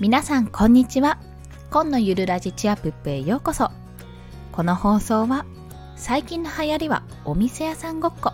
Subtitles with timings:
[0.00, 1.18] 皆さんこんにちは。
[1.70, 3.70] 今のゆるラジチアプップへようこそ。
[4.50, 5.44] この放送は
[5.94, 8.32] 最近の流行りはお店屋さんごっこ。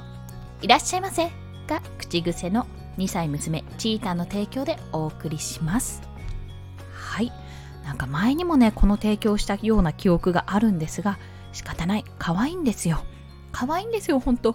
[0.62, 1.28] いらっしゃいませ。
[1.66, 2.68] が口癖の
[2.98, 6.02] 2歳娘チーターの提供でお送りします。
[6.94, 7.32] はい。
[7.84, 11.18] なんか前にもねこの提供したような記憶があるんですが
[11.50, 12.04] 仕方ない。
[12.20, 13.02] 可愛いんですよ。
[13.50, 14.54] 可愛いんですよほんと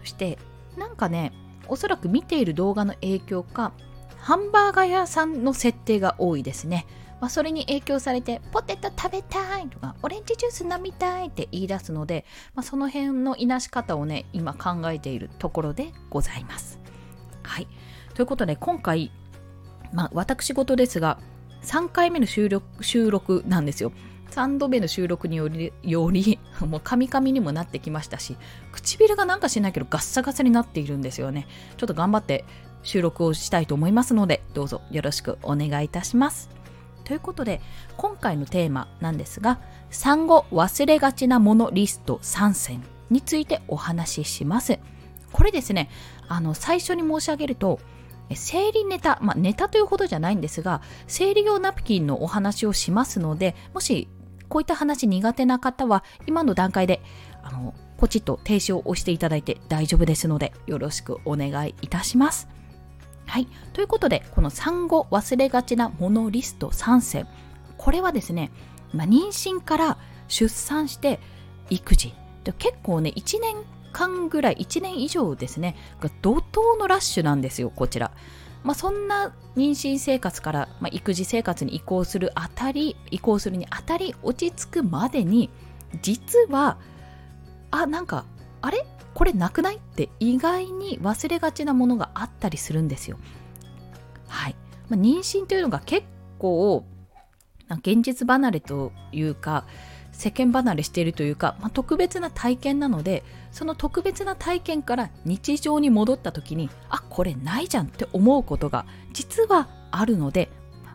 [0.00, 0.38] そして
[0.76, 1.32] なんかね
[1.68, 3.72] おそらく見ている動画の影響か
[4.20, 6.86] ハンバーガー屋さんの設定が多いですね。
[7.20, 12.24] まあ、それに影響されて、ポテト食べたいとか、オレンジジュース飲みたいって言い出すので、
[12.54, 16.78] まあ、その辺のいなし方をね、今考えているところでございます。
[17.42, 17.68] はい。
[18.14, 19.12] ということで、今回、
[19.92, 21.18] まあ、私事ですが、
[21.62, 23.92] 3回目の収録収録なんですよ。
[24.30, 28.36] 3度目の収録により、 よりもうカミカミにもなってきましたし、
[28.72, 31.46] 唇がなんかしないけどガッサガサになっているんですよね。
[31.76, 32.44] ちょっと頑張って
[32.82, 36.48] 収録をしたいと思いますので、どうぞよろしくお願いいたします。
[37.04, 37.60] ということで、
[37.96, 39.58] 今回のテーマなんですが、
[39.90, 44.78] 産後忘れがちなものリスト3選についてお話しします。
[45.32, 45.90] これですね、
[46.28, 47.80] あの、最初に申し上げると、
[48.34, 54.08] 生理ネタ、まあ、ネタというほどじゃないんですが、生理用ナプキンのお話をしますので、もし
[54.50, 57.00] こういった話苦手な方は、今の段階で、
[57.42, 62.48] あの、ポチッと停止を押していただいて大丈夫ですので、よろしくお願いいたします。
[63.26, 63.46] はい。
[63.72, 67.28] ということで、この産後忘れがちなものリスト3選。
[67.78, 68.50] これはですね、
[68.92, 69.98] まあ、妊娠から
[70.28, 71.20] 出産して
[71.70, 72.12] 育児。
[72.58, 73.54] 結構ね、1年
[73.92, 78.10] 間ぐらい、1年以上ですね、が怒涛のラッシュなんですよ、こちら。
[78.62, 85.50] まあ、そんな妊娠生活から、まあ、育児生活に移行するあたり、移行するにあたり落ち着くまでに、
[86.02, 86.78] 実は、
[87.70, 88.24] あ、なんか、
[88.60, 88.84] あれ？
[89.14, 89.76] これなくない？
[89.76, 93.18] って意外に忘れがちなものがあったりするんですよ。
[94.28, 94.56] はい。
[94.88, 96.06] まあ、妊娠というのが結
[96.38, 96.84] 構、
[97.70, 99.64] 現実離れというか、
[100.20, 110.50] 世間離れしているというか、まあ、特別な体験なのでその特別な体験から日常に戻った時にあこれないじゃんって思うことが実はあるので、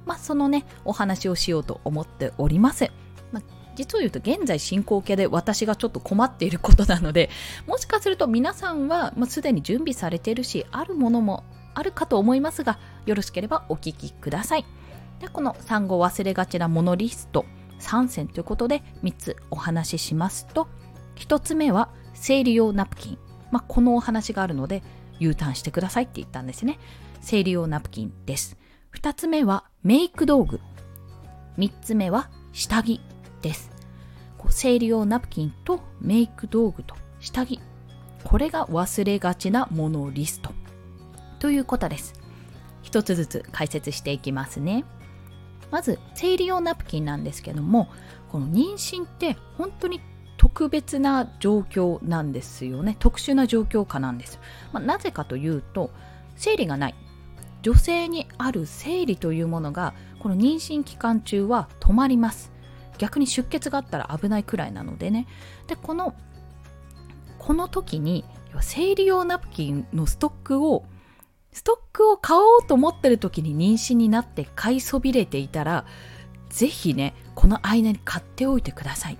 [0.05, 2.91] まあ、そのねお話をしようと思っております。
[3.31, 3.41] ま
[3.75, 7.31] 実を言うと現在進行形で私がちょっと困っていることなので
[7.65, 11.43] もしかすると皆さんは、まあ、すでに準備されているしあるものも
[11.73, 14.65] あるかと思いますがよろしければお聞きください
[15.19, 17.45] でこの産後忘れがちなものリスト
[17.79, 20.67] 3選ということで3つお話ししますと
[21.15, 23.17] 1つ目は生理用ナプキン、
[23.51, 24.83] まあ、このお話があるので
[25.19, 26.79] U ターンしてくださいって言ったんですね。
[27.21, 28.57] 生理用ナプキンです。
[28.93, 30.59] 2つ目はメイク道具。
[31.57, 33.01] 3つ目は下着
[33.41, 33.71] です。
[34.49, 37.59] 生理用ナプキンとメイク道具と下着。
[38.23, 40.51] これが忘れがちなものリスト。
[41.39, 42.13] ということです。
[42.83, 44.85] 一つずつ解説していきますね。
[45.71, 47.89] まず生理用ナプキンなんですけども
[48.31, 50.01] この妊娠って本当に
[50.37, 52.97] 特別な状況なんですよね。
[52.99, 54.39] 特殊な状況下なんです、
[54.73, 55.91] まあ、なぜかというと
[56.35, 56.95] 生理がない。
[57.61, 62.51] 女性にある生理というものがこの妊娠期間中は止まります。
[62.97, 65.27] 逆に出血があったら危ないくらいなのでね。
[65.67, 66.13] でこの
[67.39, 68.23] この時に
[68.61, 70.83] 生理用ナプキンのストックを
[71.55, 75.85] ストックを買おうと思ってる時に妊娠になって買いそびれていたら
[76.49, 79.17] ぜひねこの間に買っておいてください。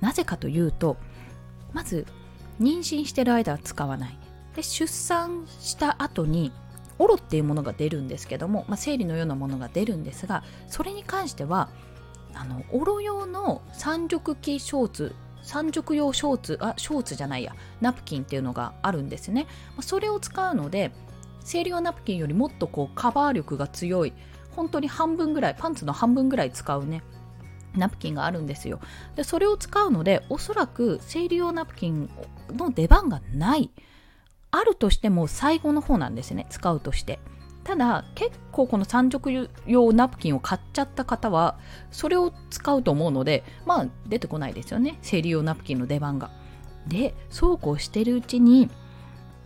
[0.00, 0.96] なぜかというと
[1.72, 2.06] まず
[2.60, 4.18] 妊娠してる間は使わない。
[4.54, 6.52] で出産した後に
[7.00, 11.70] オロっていうものが出るんですけども、まあ、生理のようなものが出るんですがそれに関しては
[12.34, 19.48] あのオロ用の三熟期ショーツ三熟用ショーツあショーツじゃないやナプキンっていうのがあるんですね。
[19.80, 20.92] それを使うので
[21.44, 24.12] 生理用ナプキンよりもっとこうカバー力が強い。
[24.56, 27.02] 本当に半分ぐらいパンツの半分ぐらい使うね
[27.76, 28.80] ナプキンがあるんですよ。
[29.16, 32.10] でそれを使うのでおそらく生理用ナプキン
[32.50, 33.70] の出番がない。
[34.50, 37.18] あるとしても最後の方なんですね使うとして。
[37.64, 41.58] ただ結構この三直用ナプキンを買っちゃった方は
[41.90, 46.30] それを使うと思うのでまあ出てこないですよね生理用ナプキンの出番が。
[46.86, 48.68] でそうこうしてるうちに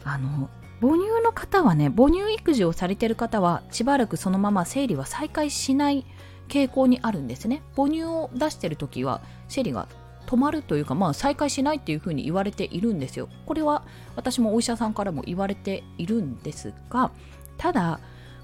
[0.05, 6.07] あの母乳の方はね母乳育児をされてる方はしばらくそのまま生理は再開しない
[6.49, 7.63] 傾向にあるんですね。
[7.77, 9.89] 母乳を出してる時は生理が
[10.27, 13.29] 止まるというかまあ再開しないっていうふうに言われているんですよ。
[13.47, 13.83] これは
[14.17, 17.11] 私もお医者さんからも言われているんですが
[17.57, 18.01] ただ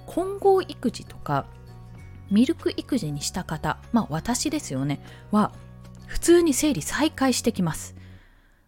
[0.06, 1.46] 混合育児とか
[2.30, 5.00] ミルク育児にした方まあ私ですよね
[5.30, 5.52] は
[6.06, 7.94] 普通に生理再開してきます。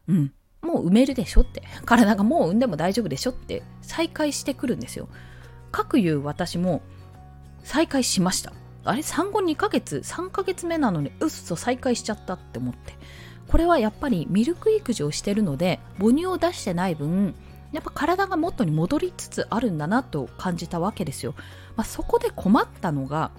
[0.09, 0.33] うん。
[0.67, 1.63] もう産めるでしょって。
[1.85, 3.63] 体がもう産んでも大丈夫でしょって。
[3.83, 5.09] 再開してくるんですよ。
[5.73, 6.83] かくいう私も
[7.65, 8.53] 再開しました。
[8.85, 9.03] あれ？
[9.03, 12.95] 産後2ヶ月？3ヶ月目なのにうっそ再開しちゃったって思って。
[13.49, 17.35] これはやっぱりミルク育児をしてるので母乳を出してない分
[17.73, 21.35] やっぱ体が元に戻りつつあるんだなと感じたわけですよ、
[21.77, 23.31] まあ、そこで困ったのが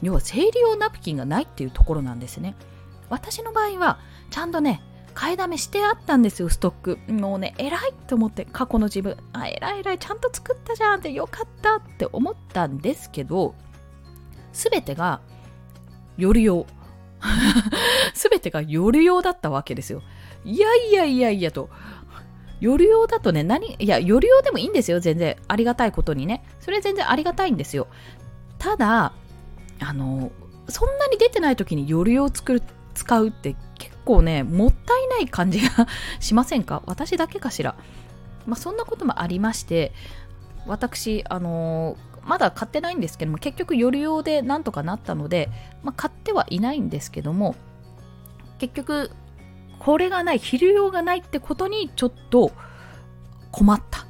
[0.00, 2.54] 要は生理用ナプキンがないっていうところなんですね。
[3.10, 3.98] 私の場合は
[4.30, 4.80] ちゃんとね
[5.14, 6.98] 買いだめしてあったんですよストック。
[7.12, 13.54] もうね偉いと思って過去の自分あ偉い偉いちゃんと作ったじゃんってよかったって思ったんですけど
[14.52, 15.20] 全てが
[16.16, 16.66] 夜用
[18.14, 20.02] 全てが夜用だったわけですよ。
[20.44, 21.68] いやいやいやいやと。
[22.60, 25.36] 夜用だとね何いや夜用でもいいんですよ全然。
[25.48, 26.44] ありがたいことにね。
[26.60, 27.88] それ全然ありがたいんですよ。
[28.58, 29.12] ただ
[29.80, 30.30] あの
[30.68, 32.62] そんなに出てない時に夜用作る
[32.94, 33.56] 使うって
[34.04, 35.86] 構ねもったいない感じが
[36.18, 36.82] しませんか？
[36.86, 37.76] 私だけかしら。
[38.46, 39.92] まあそんなこともありまして
[40.66, 45.50] 私あのー、まだ買ってないんですけども結局夜用でなんとかなったので、
[45.82, 47.54] まあ、買ってはいないんですけども
[48.58, 49.10] 結局
[49.78, 52.52] これがない昼用がないってことにちょっと
[53.50, 54.06] 困った。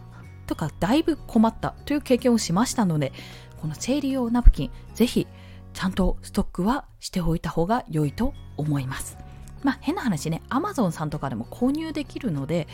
[0.46, 3.12] とかだいぶ困ったという経験をしましたので
[3.60, 5.28] この生理用ナプキンぜひ
[5.74, 9.16] ちゃんとストックはしておいた方が良いと思います。
[9.62, 12.68] まあ変な話ね、Amazon さんとかでも購入できるので、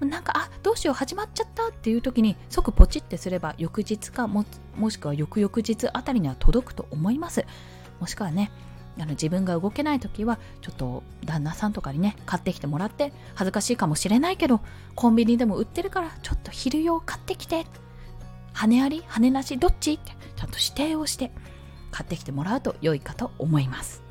[0.00, 4.44] なんか、あ、どうしよう、始まっちゃったっていう時に即ポチってすれば翌日かも、
[4.76, 7.44] もしくは翌々日あたりには届くと思います。
[8.00, 8.50] もしくはね、
[8.98, 14.60] あの自分が動けない時はちょっと旦那さんとかにね買ってきてもらって恥ずかしいかもしれないけど
[14.94, 17.66] コンビニでも売ってるからちょっと昼用買ってきて
[18.52, 21.32] 羽あり羽なしどっちってちゃんと指定をして
[21.90, 24.02] 買ってきてもらうと良いかと思います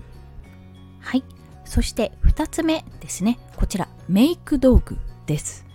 [0.99, 1.23] はい
[1.65, 3.39] そして2つ目ですね。
[3.55, 5.65] こちらメイク道具です。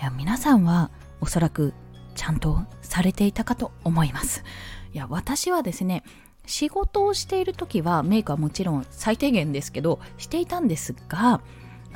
[0.00, 0.90] いや皆さんは
[1.20, 1.72] おそらく
[2.14, 4.44] ちゃんとされていたかと思います。
[4.92, 6.02] いや私はですね
[6.46, 11.40] 仕事をしている時はメイクはもちろん最低限ですけどしていたんですが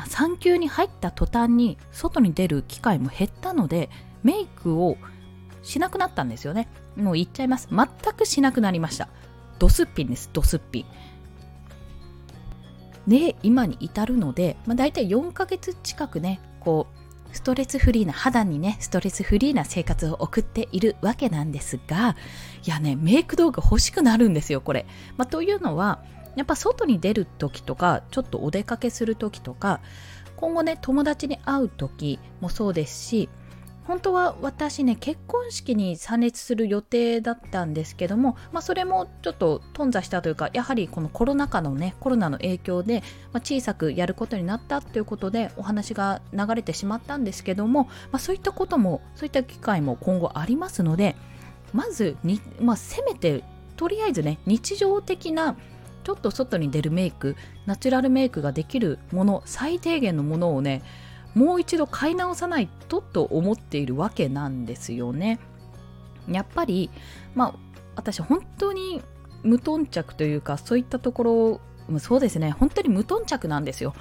[0.09, 3.91] 産休に入った途端に外に出る機会も減ったので
[4.23, 4.97] メイクを
[5.63, 6.69] しなくなったんですよね。
[6.97, 7.69] もう言っちゃいます。
[7.71, 9.09] 全くしなくなりました。
[9.59, 10.31] ドスッピンです。
[10.33, 10.85] ドスッピン。
[13.07, 17.03] で今に至るので、まあ、大体4ヶ月近くねこう
[17.37, 22.17] ストレスフリーな肌にねストレスフリーな生活を送っているわけなんですが
[22.65, 26.03] いやねメイク道具欲しくなるんですよこれ、まあ、というのは
[26.37, 29.81] やっぱ外に出る時とかちょっとお出かけする時とか
[30.37, 33.29] 今後ね友達に会う時もそうですし
[33.87, 43.03] 本当は私ね結婚式に参列する予定だったんですけども、まあ、それもちょっと頓挫したというかやはりこのコロナ禍のねコロナの影響で、
[43.33, 51.17] まあ、小さくやることになったということでお話が流れてしまったんですけども、まあ、そういったこともそういった機会も今後ありますので
[51.73, 53.43] まずに、まあ、せめて
[53.77, 55.57] とりあえずね日常的な
[56.05, 57.37] ちょっと外に出るメイク
[57.67, 60.83] ナチュラルメイクができるもの最低限のものをね
[61.35, 65.39] もう一度買い直さないとと思っているわけなんですよね。
[66.29, 66.91] やっぱり
[67.35, 67.55] まあ
[67.97, 69.03] 私本当に
[69.43, 73.95] 無頓着というかそういったところそうですね本当に無頓着なんですよ。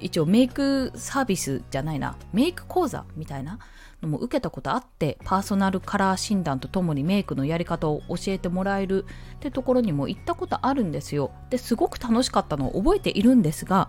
[0.00, 3.58] 一応メイクサービスじゃないなメイク講座みたいな
[4.02, 9.06] のも受けたことあってパーソナルカラー診断とともにメイクのやり方を教えてもらえる
[9.36, 13.88] ってところにも行ったことあるんですよですごく楽しかったのを覚えているんですが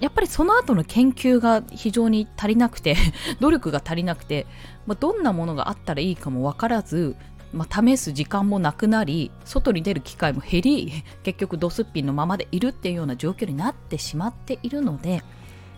[0.00, 2.96] やっぱりその後の研究が非常に足りなくて
[3.40, 4.46] 努力が足りなくて、
[4.86, 7.16] まあ、どんなものがあったらいいかも分からず、
[7.52, 15.22] まあ、試す時間もなくなり外に出る機会も減り 結局ドスッピンのままでいるっていうような状況になってしまっているので、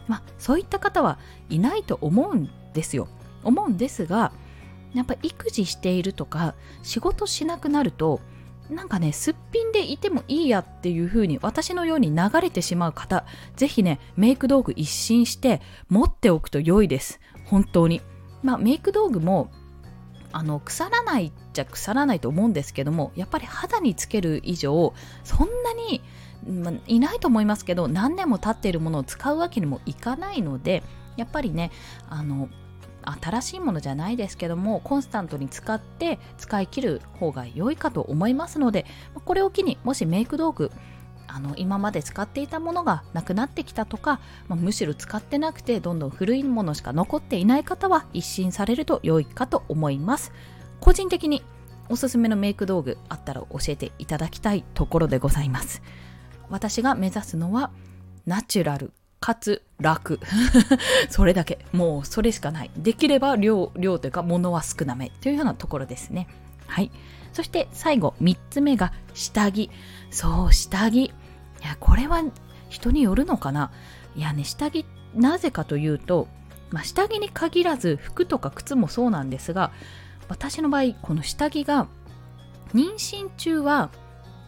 [0.09, 1.19] まあ、そういった方は
[1.51, 3.09] いないと思うんですよ。
[3.43, 4.33] 思うんですが
[4.95, 8.21] やっぱ育児しているとか仕事しなくなると
[8.71, 13.25] なんかね、すっぴんでいてもいいやっていう風に私のように流れてしまう方、
[13.57, 17.21] ぜひね、メイク道具一新して持っておくと良いです。
[17.45, 18.01] 本当に。
[18.43, 19.51] まあ、メイク道具も、
[20.33, 26.03] あの、腐らないっちゃ腐らないと思うんですけども、やっぱり肌につける以上、そんなに、
[26.47, 30.83] ま、いないと思いますけど、何年も経っているものを使うわけにもいかないので、
[31.17, 31.71] やっぱりね、
[32.09, 32.49] あの、
[33.11, 38.87] 新しいものじゃないですけどもコンスタントに使って使い切る方が良いかと思いますので
[39.25, 40.71] これを機にもしメイク道具
[41.27, 50.33] あの今まで使っていたものがなくなってきたとか、まあ、むしろ使ってなくてどんどん古いものしか残っていない方は一新されると良いかと思います。
[50.81, 51.43] 個人的に
[51.89, 55.83] おすすめのメイク道具あったら教えていただきたいところでございます。
[56.51, 57.71] 私が目指すのは
[58.27, 58.93] ナチュラル
[59.25, 60.21] かつ楽。
[61.09, 61.65] それだけ。
[61.73, 62.71] もうそれしかない。
[62.77, 66.29] できれば量、量というか物は少なめというようなところですね。
[66.67, 66.91] はい
[67.33, 69.71] そして最後3つ目が下着
[70.11, 71.13] そう下着い
[71.63, 72.23] やこれは
[72.69, 73.71] 人によるのかな
[74.15, 76.29] いやね下着なぜかというと、
[76.71, 79.73] まあ、下着に限らず服とか靴もそうなんですが
[80.29, 81.87] 私の場合この下着が
[82.73, 83.91] 妊娠中は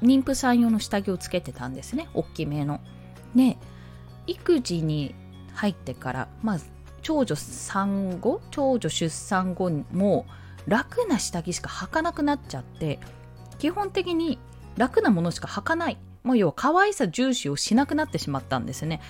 [0.03, 2.81] 妊婦さん用の下着をつけてたんですね大きめの。
[3.35, 3.57] で
[4.27, 5.15] 育児に
[5.55, 6.59] 入ってからまあ
[7.03, 10.27] 長女産後長女出産後も
[10.67, 12.99] 楽な下着しか履かなくなっちゃって
[13.59, 14.39] 基本的に
[14.77, 15.99] 楽なものしか履かない。
[16.23, 19.01] もう要は可愛さ重視をしなくなってしまったんですね。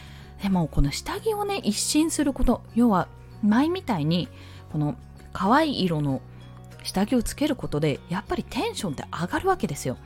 [0.42, 3.08] でもこの下着をね一新すること要は
[3.42, 4.28] 前みたいに
[4.70, 4.96] この
[5.32, 6.20] 可愛い色の
[6.82, 9.96] 下着をつけることでやっぱりテンションって上がるわけですよ。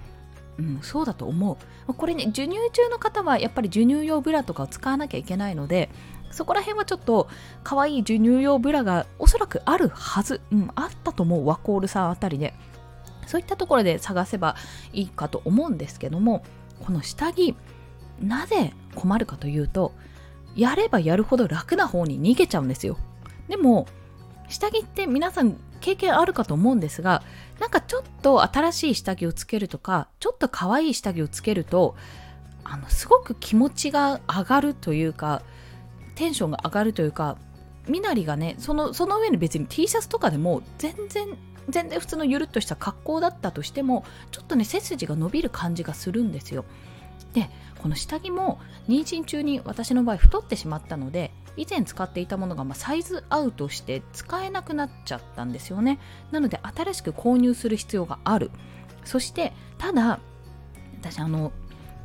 [0.61, 1.95] うん、そうだと思う。
[1.95, 5.91] これね、授乳中の方はやっぱり授乳用ブラとかを使わなきゃいけないので、
[6.31, 7.29] そこら辺はちょっと
[7.65, 12.55] 可愛い授乳用ブラがおそらくあるはず、うん、あったと思うワコールさんあたりで。
[13.31, 14.57] そういったところで探せば
[14.93, 16.43] いいかと思うんですけども
[16.85, 17.55] この下着
[18.21, 19.93] なぜ困るかというと
[20.57, 22.97] やればやるほど楽な方に逃げちゃうんですよ。
[23.49, 23.87] でも
[24.49, 27.23] 下着って皆さん経験あるかと思うんですが
[27.61, 31.95] なんかちょっと新しい下着をつけるとかちょっと可愛い下着をつけると
[32.65, 35.43] あのすごく気持ちが上がるというか
[36.15, 37.37] テンションが上がるというか
[37.87, 41.37] 身なりがねそのその上に別に T シャツとかでも全然
[41.69, 46.65] 全然普通のゆるっとした格好だったとしてもちょっとね背筋が伸びる感じがするんですよ。
[47.33, 48.59] でこの下着も
[48.89, 55.99] 妊娠中に私の場合太ってしまったので以前使っていたものがまサイズアウトして使えなくなっちゃったんですよね。
[56.31, 58.51] なので新しく購入する必要がある。
[59.05, 60.21] そしてただ
[61.01, 61.53] 私あの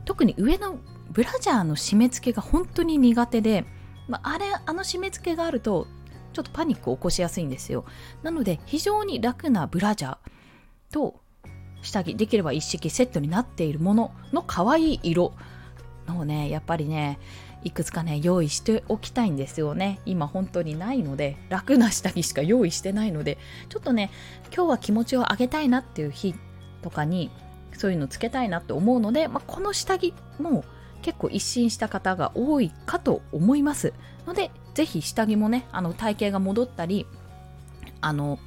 [0.06, 0.78] 特に上の
[1.12, 3.66] ブラジャーの締め付けが本当に苦手で
[4.08, 5.88] まあ、あれあの締め付けがあると
[6.34, 7.86] ちょっとパニックを起こしやすいんですよ。
[8.22, 10.18] なので非常に楽なブラジャー
[10.92, 11.22] と
[11.86, 15.34] 下着できれば一式セットになっているものの可愛い色
[16.08, 17.20] のねやっぱりね
[17.64, 20.00] いくつかね用意しておきたいんですよね。
[20.06, 23.38] 今本当にないので楽な下着しか用意してないので
[23.70, 24.12] ちょっとね
[24.54, 26.36] 今日は気持ちを上げたいなっていう日
[26.84, 27.32] とかに
[27.74, 30.64] そういうのつけたいなって思うので、まあ、この下着も
[31.02, 33.94] 結構一新した方が多いかと思います。
[34.28, 37.06] のでぜひ下着もねあの体型が戻ったり
[38.02, 38.40] あの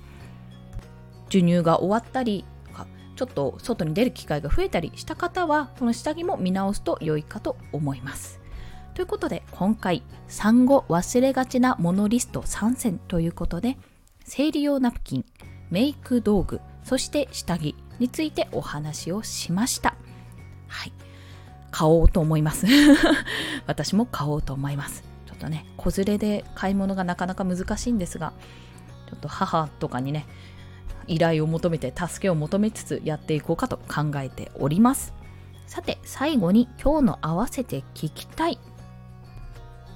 [1.26, 2.44] 授乳が終わったり
[3.18, 8.38] ちょっと外に出る機会が増えたりした方はこの下着も見直すと良いかと思います。
[8.94, 13.76] ということで今回産後忘れがちなものリスト3選ということで
[14.22, 15.24] 生理用ナプキン
[15.68, 19.96] メイク道具そして下着についてお話をしました。
[20.68, 20.92] はい。
[21.72, 22.66] 買おうと思います。
[23.66, 25.02] 私も買おうと思います。
[25.26, 28.32] ちょっとね子連れで買い物がなかなか難しいんですが
[29.08, 30.24] ちょっと母とかにね
[31.08, 35.14] 依頼を求めて助けを求めつつやっていこうかと考えております。
[35.66, 38.58] さて最後に今日の合わせて聞きたい。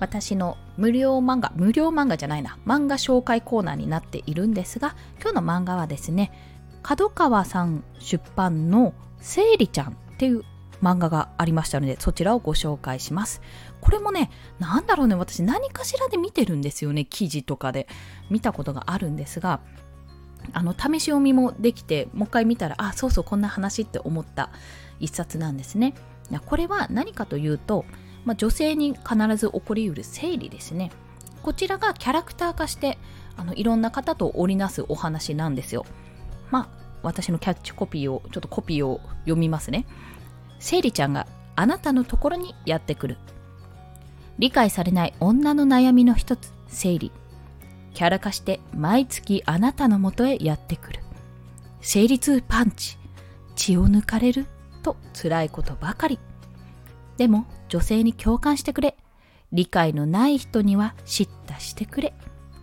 [0.00, 2.58] 私の無料漫画無料漫画じゃないな。
[2.66, 6.32] 漫画紹介コーナーになっているんですが今日の漫画はですね
[6.82, 10.42] 角川さん出版の「せいりちゃん」っていう
[10.82, 13.40] 漫画がありましたのでそちらをご紹介します。
[13.80, 17.86] これもね何だろうね私何かしらで見てるんですよね記事とかで
[18.30, 19.60] 見たことがあるんですが
[20.52, 24.50] あの試し読みもできてもう一回見たらあそうそうこんな話って思った
[25.00, 25.94] 一冊なんですね。
[26.46, 27.84] これは何かというと、
[28.24, 30.90] まあ、女性に必ず起こりうる生理ですね。
[31.42, 32.98] こちらがキャラクター化して
[33.36, 35.84] あのいろんな方と織りなすお話なんですよ。
[36.50, 39.86] まあ私のキャッチコピーをちょっとコピーを読みますね。
[40.58, 43.18] 生理ちゃんがあなたのところにやってくる。
[44.38, 47.12] 理解されない女の悩みの一つ生理。
[47.94, 51.00] キャラ化して毎月あなたのもとへやってくる。
[51.80, 52.96] 生理痛パンチ
[53.54, 54.46] 血を抜かれる
[54.82, 56.18] と辛いことばかり。
[57.16, 58.96] でも女性に共感してくれ。
[59.52, 62.14] 理解のない人には叱咤してくれ。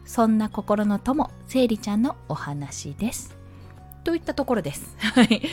[0.05, 3.38] そんな心の友生理ちゃんのお話です。
[4.09, 4.95] といったところです。
[4.97, 5.43] はい。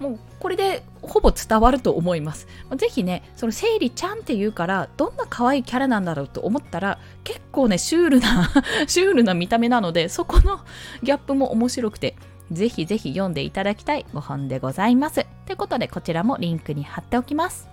[0.00, 2.48] もうこれでほぼ伝わると思います。
[2.76, 8.50] ぜひね、その生理ちゃんって言うから、どんな可愛いキャラなんだろうと思ったら、結構ね、シュールな
[8.88, 10.60] シュールな見た目なので、そこの
[11.02, 12.16] ギャップも面白くて、
[12.50, 15.26] ぜひぜひ読んでいただきたいご本でございます。
[15.44, 17.68] ということで、こちらもリンクに貼っておきます。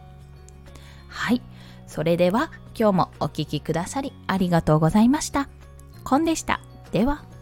[1.08, 1.42] はい。
[1.88, 5.48] それでは、今日もお聴きくださりありがとうございました。
[6.04, 6.60] コンでした。
[6.92, 7.33] では。